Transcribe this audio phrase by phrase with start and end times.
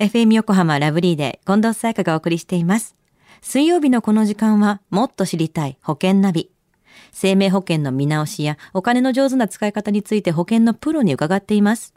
[0.00, 2.96] FM 横浜ラブリーで近藤沙耶香がお送りしています。
[3.42, 6.50] 水曜日のこの時間はもっと知りたい保険ナビ。
[7.12, 11.94] 生命保険の見直しやお金の上手な使い方について保険のプロに伺っています。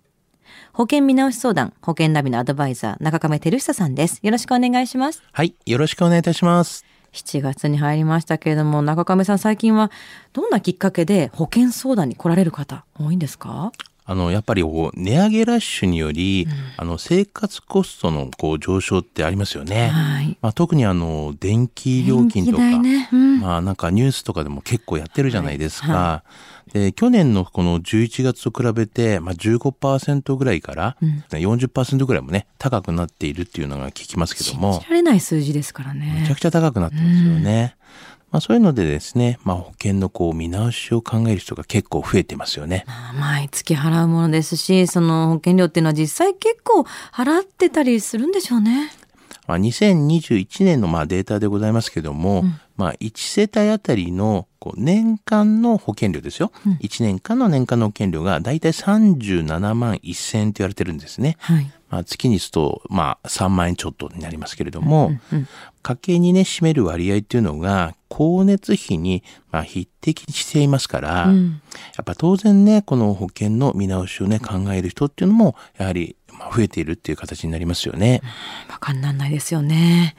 [0.73, 4.19] 保険見直し相談、保険ナビのアドバイザー、中亀照久さんです。
[4.21, 5.23] よろしくお願いします。
[5.31, 6.85] はい、よろしくお願いいたします。
[7.13, 9.91] 7月に入りましたけれども、中亀さん最近は
[10.33, 13.71] どんなきっかけで保険相談に来られる方多いんですか？
[14.09, 16.47] あの、やっぱりこう値上げラッシュにより、
[16.77, 19.89] あの、生活コストのこう上昇ってありますよね。
[19.89, 20.37] はい。
[20.41, 26.23] まあ、特にあの、電気料金とか、電気代ねうんまあ、なんかニュースとかでも結構やってるじゃないですか。
[26.71, 30.97] で、去年のこの11月と比べて、まあ、15%ぐらいから、
[31.31, 36.35] 40%ぐらいもね、高くなっているっていうのが聞きますけども信じ、られない数字ですからめちねゃ。
[36.35, 37.75] くちゃ高くなってますよね。
[38.31, 42.83] まあ、そういうのでですね、まあ、保険のこう見直しを考える人が結構増えてますよね。
[42.85, 46.81] まあ毎月払うものですし、その保険料っていうのは実際結構
[47.13, 48.91] 払ってたりするんでしょうね。
[49.47, 52.43] まあ、2021年のまあデータでございますけども、
[52.77, 56.51] まあ、1世帯あたりのこう年間の保険料ですよ。
[56.81, 61.37] 1年間の年間の保険料がだいたい37万1000円と言われてるんですね。
[61.39, 61.71] はい。
[61.89, 65.11] まあ、月にすると、まあ、3万円ちょっとになりますけれども、
[65.83, 78.21] 家計にね、占める割合っていうのが、光熱費に、まあ、匹敵していますから、やっぱ当然ね、この保険の見直しをね、考える人っていうのも、やはり、まあ、増えているっていう形になりますよね。
[78.69, 80.15] バカにならないですよね。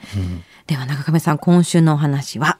[0.67, 2.59] では中亀さん、今週のお話は？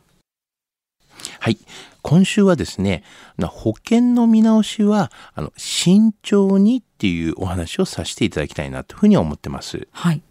[1.39, 1.57] はい。
[2.01, 3.03] 今週はですね、
[3.37, 9.87] な保険の見直しは、あの、慎重にっていうお話をさせていただきたいなというふうに思ってます。
[9.91, 10.21] はい。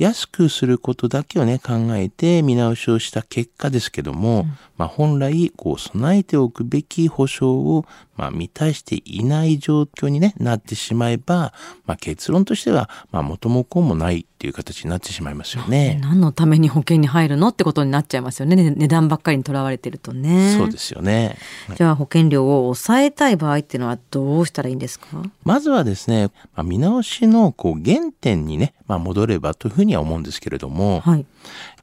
[0.00, 4.46] 安くすることだけをね、考えて見直しをした結果ですけども、
[4.78, 7.84] まあ本来、こう、備えておくべき保証を、
[8.16, 11.52] まあ満たしていない状況にね、なってしまえば、
[11.84, 15.98] まあ結論としては、まあ元も子もないっていう形になってしまいますよね。
[16.02, 18.56] 何のために保険に入るのってことになっちゃいますよね。
[18.56, 20.56] ね値段ばっかりにとらわれてるとね。
[20.56, 21.36] そうですよね。
[21.76, 25.06] じゃあ保険料を抑えたい場合っていうのはどうしたらいいんですか？
[25.44, 31.26] まずはですね、まあ、見直しのこう原点にね、まあ、戻ればというふうには思うんですけれども、はい。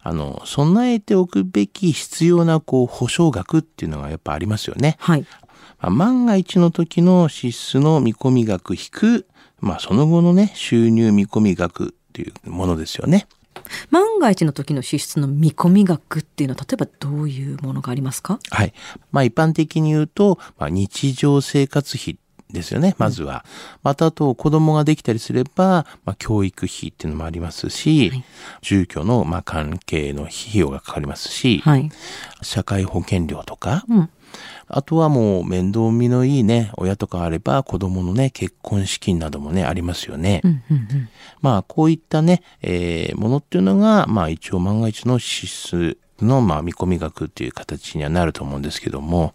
[0.02, 4.96] あの、備えておくべき必要なこう保証額っていうのがやっぱありますよね。
[5.00, 5.26] はい。
[5.80, 9.28] まあ、万が一の時の支出の見込み額引く、
[9.60, 13.28] まあ、その後のね、収入見込み額っていうものですよね。
[13.90, 18.40] 万が一の時の支出の見込み額っていうのは例えばどういうものがありますか？
[18.50, 18.74] はい。
[19.12, 22.18] まあ一般的に言うと、まあ、日常生活費
[22.52, 23.46] ですよね、まずは。
[23.84, 28.24] またあと子供ができたりすれば、まあ教育費っていうのもありますし、はい
[28.62, 31.90] 住居のまあ関係の費用がかかりますし、はい。
[32.42, 34.10] 社会保険料とか、うん。
[34.68, 40.42] あとはもう面倒見のいいね、親とかあれば子供のね、結婚資金などもね、ありますよね。
[40.44, 41.10] うんうんうん。
[41.42, 49.34] まあ、こういったね、えーものっていうのが、まあ、一応万が一の支出の、まあ、見込み額っていう形にはなると思うんですけども、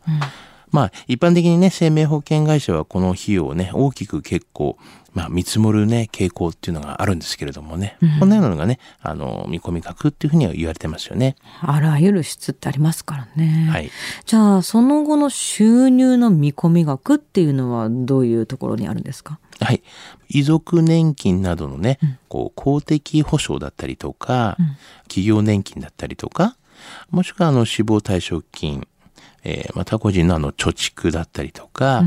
[0.73, 4.79] まあ、一般的にね、生命保険会社はこの費用をね、大きく結構、
[5.13, 11.37] まあ、見積もるね、傾向っていうのがあるんですけれどもね、こんなようなのがね、あの、見込み額っていうふうには言われてますよね。
[11.61, 13.69] あらゆる支出ってありますからね。
[13.71, 13.91] はい。
[14.25, 19.39] じゃあその後の収入の見込み額っていうのはどういうところにあるんですか？
[19.61, 19.83] はい。
[20.31, 24.57] 遺族年金などのね、こう、公的保障だったりとか、
[25.09, 26.57] 企業年金だったりとか、
[27.11, 28.89] もしくはあの死亡退職金、
[29.45, 32.05] えーまた個人のあの貯蓄だったりとか、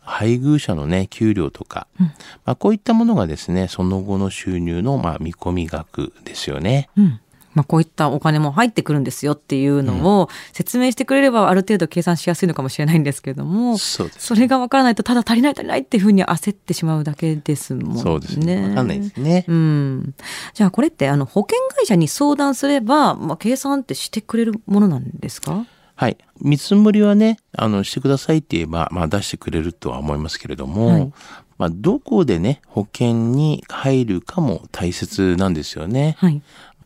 [0.00, 6.88] 配偶者のね、給料とか、まあ、こういったものがですね、その後の収入のまあ見込み額ですよね。
[6.96, 7.20] うん。
[7.52, 14.26] まあこういったお金も入ってくるんですよっていうのを説明してくれればある程度計算しやすいのかもしれないんですけれども、そうです。
[14.26, 18.02] それがわからないとただ足りない足りないっていうふうに焦ってしまうだけですもんね。
[18.02, 18.68] そうですね。
[18.68, 19.44] わかんないですね。
[19.48, 20.14] うん。
[20.54, 25.66] じゃあこれってあの保険会社に相談すれば、まあ、計算ってしてくれるものなんですか？
[26.00, 26.16] はい。
[26.40, 31.12] 見積もりはね、あの、してくださいって言えば、まあ出してくれるとは思いますけれども、はい
[31.58, 36.16] まあどこでね、保険に入るかも大切なんですよね。
[36.16, 36.40] はい。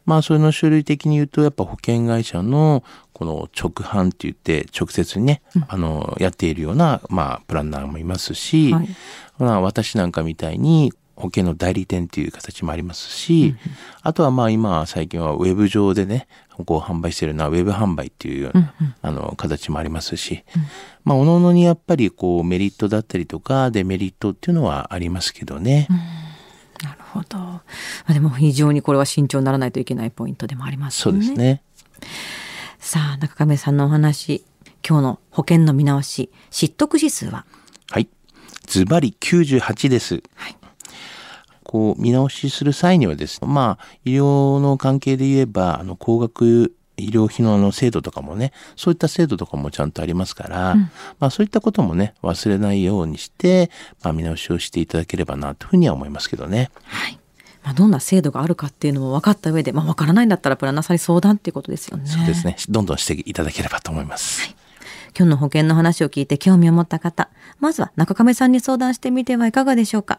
[0.04, 2.82] まあそれの種類的に言うと、やっぱ保険会社の
[3.12, 8.88] この直販って言って直接にね、あの、やっているような、まあプランナーもいますし、はい
[9.38, 13.54] まあ私なんかみたいに保険の代理店っていう形もありますし、
[14.02, 16.26] あとはまあ今最近はウェブ上でね、
[16.64, 20.44] こう販売してるのはウェブ販売っていうような、あの形もありますし、
[21.04, 25.88] まあ各々にやっぱりこうメリットだったりとかデメリットっていうのはありますけどね。
[26.82, 27.38] なるほど。
[27.38, 27.62] ま
[28.06, 31.02] あでも非常にこれは慎重にならないといけないポイントでもありますね。
[31.02, 31.62] そうですね。
[32.78, 34.44] さあ、中亀さんのお話、
[34.86, 37.46] 今日の保険の見直し、失得指数は？
[37.90, 38.08] はい。
[38.66, 40.22] ズバリ98です。
[40.34, 40.56] はい
[41.74, 53.72] ここう見直しする際にはですね、まあ医療の関係で言えば、あの高額医療費のあの制度とかもね、そういった制度とかもちゃんとありますから、うん、まあそういったこともね、忘れないようにして、
[54.04, 56.70] まあ見直しをしていただければなというふうには思いますけどね。
[56.84, 57.18] はい。
[57.64, 62.06] まあ、どんな制度があるかっていうのも分かった上で、まあ、分からないんだったらプランナーさんに相談っていうことですよね。
[62.06, 62.56] そうですね。
[62.68, 64.42] どんどんしていただければと思います。
[64.42, 64.56] はい
[65.16, 67.30] 今日の保険の話を聞いて興味を持った方、
[67.60, 70.18] まずは中亀さんに相談してみてはいかがでしょうか。